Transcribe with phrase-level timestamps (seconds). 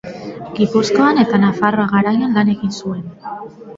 [0.59, 3.05] Gipuzkoan eta Nafarroa Garaian lan egin zuen.